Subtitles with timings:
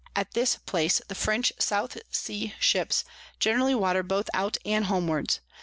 [0.15, 3.05] At this place the French South Sea Ships
[3.39, 5.41] generally water both out and homewards.